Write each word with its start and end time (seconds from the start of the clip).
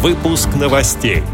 Выпуск 0.00 0.50
новостей. 0.54 1.24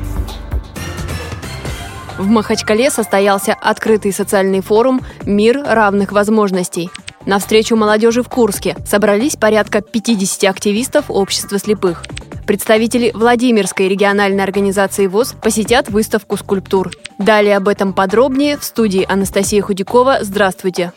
В 2.16 2.26
Махачкале 2.26 2.88
состоялся 2.88 3.52
открытый 3.52 4.10
социальный 4.10 4.62
форум 4.62 5.02
«Мир 5.26 5.62
равных 5.62 6.12
возможностей». 6.12 6.88
На 7.26 7.38
встречу 7.38 7.76
молодежи 7.76 8.22
в 8.22 8.30
Курске 8.30 8.74
собрались 8.86 9.36
порядка 9.36 9.82
50 9.82 10.44
активистов 10.44 11.10
общества 11.10 11.58
слепых. 11.58 12.04
Представители 12.46 13.10
Владимирской 13.12 13.86
региональной 13.86 14.44
организации 14.44 15.08
ВОЗ 15.08 15.34
посетят 15.42 15.90
выставку 15.90 16.38
скульптур. 16.38 16.90
Далее 17.18 17.58
об 17.58 17.68
этом 17.68 17.92
подробнее 17.92 18.56
в 18.56 18.64
студии 18.64 19.04
Анастасия 19.06 19.60
Худякова. 19.60 20.20
Здравствуйте! 20.22 20.94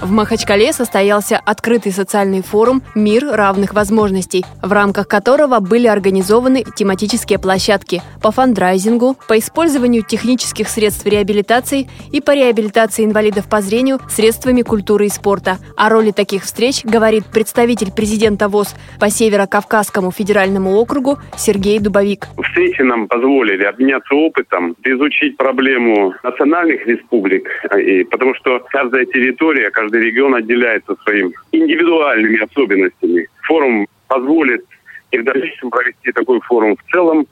В 0.00 0.12
Махачкале 0.12 0.72
состоялся 0.72 1.40
открытый 1.44 1.90
социальный 1.90 2.40
форум 2.40 2.82
«Мир 2.94 3.24
равных 3.32 3.74
возможностей», 3.74 4.44
в 4.62 4.72
рамках 4.72 5.08
которого 5.08 5.58
были 5.58 5.88
организованы 5.88 6.62
тематические 6.76 7.40
площадки 7.40 8.00
по 8.22 8.30
фандрайзингу, 8.30 9.16
по 9.26 9.36
использованию 9.40 10.04
технических 10.04 10.68
средств 10.68 11.04
реабилитации 11.04 11.88
и 12.12 12.20
по 12.20 12.32
реабилитации 12.32 13.04
инвалидов 13.04 13.48
по 13.50 13.60
зрению 13.60 13.98
средствами 14.08 14.62
культуры 14.62 15.06
и 15.06 15.08
спорта. 15.08 15.58
О 15.76 15.88
роли 15.88 16.12
таких 16.12 16.44
встреч 16.44 16.84
говорит 16.84 17.24
представитель 17.26 17.90
президента 17.90 18.48
ВОЗ 18.48 18.76
по 19.00 19.10
Северо-Кавказскому 19.10 20.12
федеральному 20.12 20.76
округу 20.76 21.18
Сергей 21.36 21.80
Дубовик. 21.80 22.28
Встречи 22.44 22.82
нам 22.82 23.08
позволили 23.08 23.64
обменяться 23.64 24.14
опытом, 24.14 24.76
изучить 24.84 25.36
проблему 25.36 26.14
национальных 26.22 26.86
республик, 26.86 27.48
потому 28.12 28.36
что 28.36 28.60
каждая 28.70 29.04
территория, 29.04 29.70
каждая 29.70 29.87
каждый 29.88 30.02
регион 30.02 30.34
отделяется 30.34 30.94
своими 31.02 31.32
индивидуальными 31.52 32.42
особенностями. 32.42 33.26
Форум 33.42 33.86
позволит 34.06 34.64
и 35.10 35.18
в 35.18 35.24
дальнейшем 35.24 35.70
провести 35.70 36.12
такой 36.12 36.40
форум 36.42 36.76
в 36.76 36.92
целом 36.92 37.26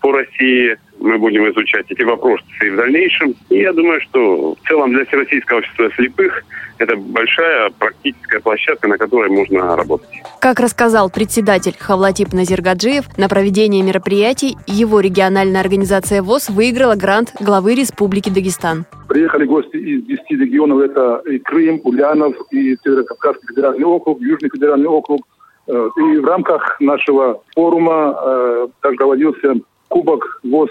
по 0.00 0.12
России. 0.12 0.76
Мы 1.02 1.18
будем 1.18 1.50
изучать 1.50 1.86
эти 1.90 2.02
вопросы 2.02 2.44
и 2.64 2.70
в 2.70 2.76
дальнейшем. 2.76 3.34
И 3.50 3.58
я 3.58 3.72
думаю, 3.72 4.00
что 4.02 4.54
в 4.54 4.68
целом 4.68 4.92
для 4.92 5.04
Всероссийского 5.04 5.58
общества 5.58 5.90
слепых 5.96 6.44
это 6.78 6.96
большая 6.96 7.70
практическая 7.76 8.38
площадка, 8.38 8.88
на 8.88 8.98
которой 8.98 9.28
можно 9.28 9.76
работать. 9.76 10.08
Как 10.40 10.60
рассказал 10.60 11.10
председатель 11.10 11.74
Хавлатип 11.76 12.32
Назиргаджиев, 12.32 13.18
на 13.18 13.28
проведение 13.28 13.82
мероприятий 13.82 14.56
его 14.68 15.00
региональная 15.00 15.60
организация 15.60 16.22
ВОЗ 16.22 16.50
выиграла 16.50 16.94
грант 16.94 17.34
главы 17.40 17.74
Республики 17.74 18.30
Дагестан. 18.30 18.84
Приехали 19.08 19.44
гости 19.44 19.76
из 19.76 20.04
10 20.04 20.30
регионов. 20.30 20.80
Это 20.80 21.22
и 21.28 21.38
Крым, 21.38 21.80
Ульянов, 21.82 22.36
и 22.52 22.76
Северо-Кавказский 22.84 23.48
федеральный 23.48 23.84
округ, 23.84 24.20
Южный 24.20 24.50
федеральный 24.50 24.88
округ. 24.88 25.26
Э, 25.66 25.88
и 25.96 26.18
в 26.18 26.24
рамках 26.24 26.80
нашего 26.80 27.42
форума 27.54 28.16
э, 28.16 28.68
также 28.80 28.98
проводился 28.98 29.54
Кубок 29.88 30.40
ВОЗ 30.42 30.70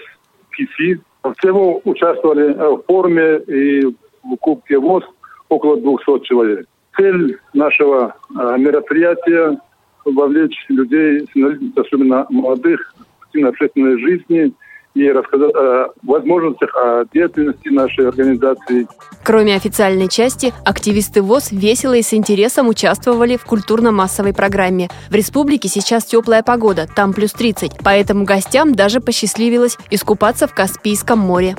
КИСИ. 0.55 0.99
Всего 1.37 1.81
участвовали 1.85 2.53
в 2.53 2.83
форуме 2.87 3.37
и 3.47 3.85
в 3.85 4.35
Кубке 4.39 4.77
ВОЗ 4.77 5.03
около 5.49 5.77
200 5.77 6.25
человек. 6.25 6.67
Цель 6.97 7.37
нашего 7.53 8.15
э, 8.29 8.57
мероприятия– 8.57 9.57
вовлечь 10.05 10.65
людей 10.69 11.27
особенно 11.75 12.25
молодых, 12.29 12.93
в 12.97 13.23
активной 13.25 13.49
общественной 13.49 13.99
жизни 13.99 14.53
и 14.93 15.09
рассказать 15.09 15.53
о 15.55 15.87
возможностях, 16.03 16.75
о 16.75 17.05
деятельности 17.13 17.69
нашей 17.69 18.07
организации. 18.07 18.87
Кроме 19.23 19.55
официальной 19.55 20.09
части, 20.09 20.53
активисты 20.65 21.21
ВОЗ 21.21 21.51
весело 21.51 21.93
и 21.93 22.01
с 22.01 22.13
интересом 22.13 22.67
участвовали 22.67 23.37
в 23.37 23.45
культурно-массовой 23.45 24.33
программе. 24.33 24.89
В 25.09 25.15
республике 25.15 25.69
сейчас 25.69 26.05
теплая 26.05 26.43
погода, 26.43 26.87
там 26.93 27.13
плюс 27.13 27.31
30, 27.33 27.77
поэтому 27.83 28.25
гостям 28.25 28.73
даже 28.75 28.99
посчастливилось 28.99 29.77
искупаться 29.89 30.47
в 30.47 30.53
Каспийском 30.53 31.19
море. 31.19 31.55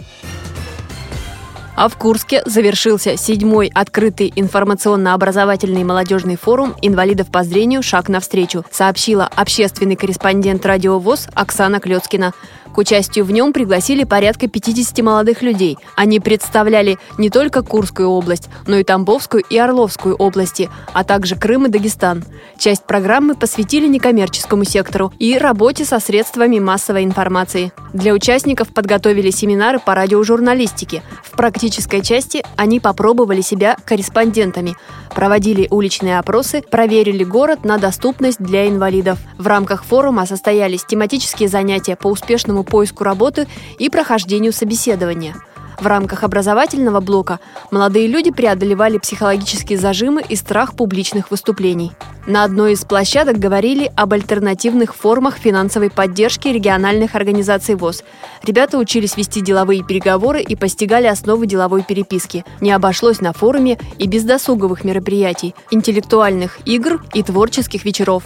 А 1.74 1.88
в 1.88 1.96
Курске 1.96 2.42
завершился 2.44 3.16
седьмой 3.16 3.70
открытый 3.74 4.30
информационно-образовательный 4.36 5.84
молодежный 5.84 6.36
форум 6.36 6.74
инвалидов 6.82 7.30
по 7.30 7.42
зрению 7.44 7.82
«Шаг 7.82 8.10
навстречу», 8.10 8.64
сообщила 8.70 9.28
общественный 9.34 9.96
корреспондент 9.96 10.66
радио 10.66 10.98
ВОЗ 10.98 11.28
Оксана 11.34 11.80
Клецкина. 11.80 12.34
К 12.74 12.78
участию 12.78 13.26
в 13.26 13.30
нем 13.30 13.52
пригласили 13.52 14.04
порядка 14.04 14.48
50 14.48 14.98
молодых 15.04 15.42
людей. 15.42 15.76
Они 15.94 16.20
представляли 16.20 16.98
не 17.18 17.28
только 17.28 17.62
Курскую 17.62 18.08
область, 18.08 18.48
но 18.66 18.76
и 18.76 18.84
Тамбовскую 18.84 19.44
и 19.48 19.58
Орловскую 19.58 20.14
области, 20.16 20.70
а 20.94 21.04
также 21.04 21.36
Крым 21.36 21.66
и 21.66 21.68
Дагестан. 21.68 22.24
Часть 22.58 22.84
программы 22.84 23.34
посвятили 23.34 23.86
некоммерческому 23.88 24.64
сектору 24.64 25.12
и 25.18 25.36
работе 25.36 25.84
со 25.84 26.00
средствами 26.00 26.58
массовой 26.58 27.04
информации. 27.04 27.72
Для 27.92 28.14
участников 28.14 28.68
подготовили 28.68 29.30
семинары 29.30 29.78
по 29.78 29.94
радиожурналистике. 29.94 31.02
В 31.22 31.36
практической 31.36 32.00
части 32.00 32.42
они 32.56 32.80
попробовали 32.80 33.42
себя 33.42 33.76
корреспондентами, 33.84 34.76
проводили 35.14 35.68
уличные 35.70 36.18
опросы, 36.18 36.62
проверили 36.62 37.24
город 37.24 37.64
на 37.64 37.78
доступность 37.78 38.38
для 38.38 38.68
инвалидов. 38.68 39.18
В 39.38 39.46
рамках 39.46 39.84
форума 39.84 40.24
состоялись 40.24 40.84
тематические 40.84 41.48
занятия 41.48 41.96
по 41.96 42.08
успешному 42.08 42.61
поиску 42.62 43.04
работы 43.04 43.46
и 43.78 43.88
прохождению 43.88 44.52
собеседования. 44.52 45.34
В 45.82 45.86
рамках 45.86 46.22
образовательного 46.22 47.00
блока 47.00 47.40
молодые 47.72 48.06
люди 48.06 48.30
преодолевали 48.30 48.98
психологические 48.98 49.78
зажимы 49.78 50.22
и 50.28 50.36
страх 50.36 50.76
публичных 50.76 51.32
выступлений. 51.32 51.90
На 52.24 52.44
одной 52.44 52.74
из 52.74 52.84
площадок 52.84 53.40
говорили 53.40 53.90
об 53.96 54.12
альтернативных 54.12 54.94
формах 54.94 55.36
финансовой 55.36 55.90
поддержки 55.90 56.46
региональных 56.46 57.16
организаций 57.16 57.74
ВОЗ. 57.74 58.04
Ребята 58.44 58.78
учились 58.78 59.16
вести 59.16 59.40
деловые 59.40 59.82
переговоры 59.82 60.40
и 60.40 60.54
постигали 60.54 61.08
основы 61.08 61.48
деловой 61.48 61.82
переписки. 61.82 62.44
Не 62.60 62.70
обошлось 62.70 63.20
на 63.20 63.32
форуме 63.32 63.76
и 63.98 64.06
без 64.06 64.22
досуговых 64.22 64.84
мероприятий, 64.84 65.52
интеллектуальных 65.72 66.60
игр 66.64 67.04
и 67.12 67.24
творческих 67.24 67.84
вечеров. 67.84 68.22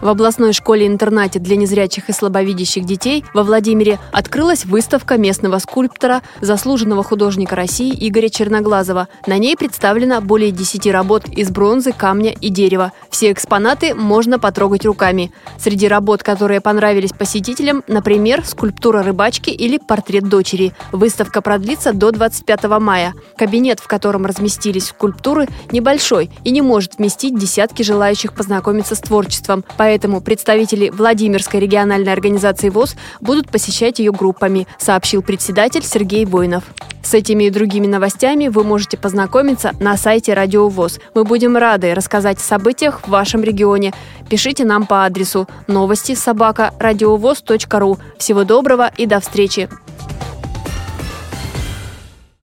В 0.00 0.06
областной 0.06 0.52
школе-интернате 0.52 1.40
для 1.40 1.56
незрячих 1.56 2.08
и 2.08 2.12
слабовидящих 2.12 2.84
детей 2.84 3.24
во 3.34 3.42
Владимире 3.42 3.98
открылась 4.12 4.64
выставка 4.64 5.18
местного 5.18 5.58
скульптора, 5.58 6.22
заслуженного 6.40 7.02
художника 7.02 7.56
России 7.56 7.92
Игоря 8.08 8.28
Черноглазова. 8.28 9.08
На 9.26 9.38
ней 9.38 9.56
представлено 9.56 10.20
более 10.20 10.52
10 10.52 10.86
работ 10.92 11.28
из 11.28 11.50
бронзы, 11.50 11.92
камня 11.92 12.30
и 12.30 12.48
дерева. 12.48 12.92
Все 13.10 13.32
экспонаты 13.32 13.92
можно 13.96 14.38
потрогать 14.38 14.84
руками. 14.86 15.32
Среди 15.58 15.88
работ, 15.88 16.22
которые 16.22 16.60
понравились 16.60 17.12
посетителям, 17.12 17.82
например, 17.88 18.44
скульптура 18.46 19.02
рыбачки 19.02 19.50
или 19.50 19.78
портрет 19.78 20.28
дочери. 20.28 20.74
Выставка 20.92 21.42
продлится 21.42 21.92
до 21.92 22.12
25 22.12 22.64
мая. 22.78 23.14
Кабинет, 23.36 23.80
в 23.80 23.88
котором 23.88 24.26
разместились 24.26 24.86
скульптуры, 24.86 25.48
небольшой 25.72 26.30
и 26.44 26.52
не 26.52 26.62
может 26.62 26.98
вместить 26.98 27.36
десятки 27.36 27.82
желающих 27.82 28.32
познакомиться 28.32 28.94
с 28.94 29.00
творчеством. 29.00 29.64
Поэтому 29.76 29.87
Поэтому 29.88 30.20
представители 30.20 30.90
Владимирской 30.90 31.60
региональной 31.60 32.12
организации 32.12 32.68
ВОЗ 32.68 32.94
будут 33.22 33.48
посещать 33.48 34.00
ее 34.00 34.12
группами, 34.12 34.68
сообщил 34.78 35.22
председатель 35.22 35.82
Сергей 35.82 36.26
Воинов. 36.26 36.64
С 37.02 37.14
этими 37.14 37.44
и 37.44 37.50
другими 37.50 37.86
новостями 37.86 38.48
вы 38.48 38.64
можете 38.64 38.98
познакомиться 38.98 39.72
на 39.80 39.96
сайте 39.96 40.34
Радио 40.34 40.68
ВОЗ. 40.68 41.00
Мы 41.14 41.24
будем 41.24 41.56
рады 41.56 41.94
рассказать 41.94 42.36
о 42.36 42.42
событиях 42.42 43.00
в 43.00 43.08
вашем 43.08 43.42
регионе. 43.42 43.94
Пишите 44.28 44.66
нам 44.66 44.84
по 44.84 45.06
адресу 45.06 45.48
новости 45.68 46.14
собака 46.14 46.74
ру. 46.78 47.98
Всего 48.18 48.44
доброго 48.44 48.92
и 48.94 49.06
до 49.06 49.20
встречи! 49.20 49.70